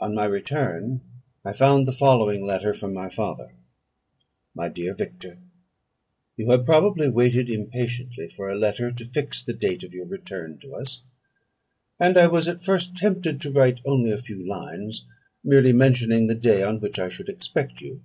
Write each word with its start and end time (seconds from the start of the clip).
On 0.00 0.14
my 0.14 0.24
return, 0.24 1.02
I 1.44 1.52
found 1.52 1.86
the 1.86 1.92
following 1.92 2.42
letter 2.46 2.72
from 2.72 2.94
my 2.94 3.10
father: 3.10 3.52
"My 4.54 4.70
dear 4.70 4.94
Victor, 4.94 5.36
"You 6.34 6.50
have 6.50 6.64
probably 6.64 7.10
waited 7.10 7.50
impatiently 7.50 8.28
for 8.30 8.48
a 8.48 8.56
letter 8.56 8.90
to 8.90 9.04
fix 9.04 9.42
the 9.42 9.52
date 9.52 9.84
of 9.84 9.92
your 9.92 10.06
return 10.06 10.56
to 10.60 10.72
us; 10.76 11.02
and 11.98 12.16
I 12.16 12.26
was 12.26 12.48
at 12.48 12.64
first 12.64 12.96
tempted 12.96 13.38
to 13.42 13.50
write 13.52 13.80
only 13.84 14.12
a 14.12 14.16
few 14.16 14.42
lines, 14.48 15.04
merely 15.44 15.74
mentioning 15.74 16.26
the 16.26 16.34
day 16.34 16.62
on 16.62 16.80
which 16.80 16.98
I 16.98 17.10
should 17.10 17.28
expect 17.28 17.82
you. 17.82 18.00